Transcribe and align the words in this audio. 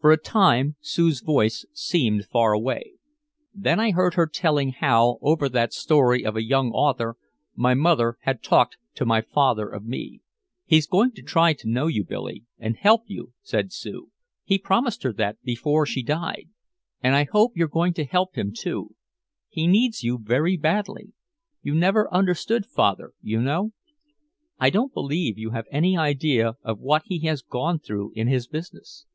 For 0.00 0.10
a 0.10 0.16
time 0.16 0.74
Sue's 0.80 1.20
voice 1.20 1.64
seemed 1.72 2.24
far 2.24 2.52
away. 2.52 2.94
Then 3.54 3.78
I 3.78 3.92
heard 3.92 4.14
her 4.14 4.26
telling 4.26 4.72
how 4.72 5.18
over 5.22 5.48
that 5.48 5.72
story 5.72 6.24
of 6.26 6.34
a 6.34 6.42
young 6.42 6.72
author 6.72 7.14
my 7.54 7.74
mother 7.74 8.16
had 8.22 8.42
talked 8.42 8.78
to 8.96 9.06
my 9.06 9.20
father 9.20 9.68
of 9.68 9.84
me. 9.84 10.20
"He's 10.66 10.88
going 10.88 11.12
to 11.12 11.22
try 11.22 11.52
to 11.52 11.70
know 11.70 11.86
you, 11.86 12.02
Billy, 12.02 12.42
and 12.58 12.76
help 12.76 13.02
you," 13.06 13.32
said 13.42 13.72
Sue. 13.72 14.10
"He 14.42 14.58
promised 14.58 15.04
her 15.04 15.12
that 15.12 15.40
before 15.44 15.86
she 15.86 16.02
died. 16.02 16.48
And 17.00 17.14
I 17.14 17.22
hope 17.30 17.52
you're 17.54 17.68
going 17.68 17.94
to 17.94 18.04
help 18.04 18.34
him, 18.34 18.52
too. 18.52 18.96
He 19.50 19.68
needs 19.68 20.02
you 20.02 20.18
very 20.20 20.56
badly. 20.56 21.12
You 21.62 21.76
never 21.76 22.12
understood 22.12 22.66
father, 22.66 23.12
you 23.22 23.40
know. 23.40 23.70
I 24.58 24.68
don't 24.68 24.92
believe 24.92 25.38
you 25.38 25.50
have 25.50 25.66
any 25.70 25.96
idea 25.96 26.54
of 26.64 26.80
what 26.80 27.02
he 27.04 27.20
has 27.28 27.40
gone 27.42 27.78
through 27.78 28.10
in 28.16 28.26
his 28.26 28.48
business." 28.48 29.06